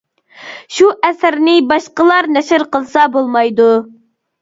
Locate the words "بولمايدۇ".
3.19-3.73